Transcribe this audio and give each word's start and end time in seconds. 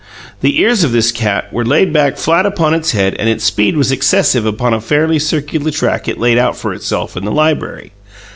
The 0.41 0.59
ears 0.59 0.83
of 0.83 0.93
this 0.93 1.11
cat 1.11 1.53
were 1.53 1.63
laid 1.63 1.93
back 1.93 2.17
flat 2.17 2.47
upon 2.47 2.73
its 2.73 2.93
head 2.93 3.13
and 3.19 3.29
its 3.29 3.43
speed 3.43 3.77
was 3.77 3.91
excessive 3.91 4.47
upon 4.47 4.73
a 4.73 4.81
fairly 4.81 5.19
circular 5.19 5.69
track 5.69 6.07
it 6.07 6.17
laid 6.19 6.39
out 6.39 6.57
for 6.57 6.73
itself 6.73 7.15
in 7.15 7.23
the 7.23 7.31
library. 7.31 7.91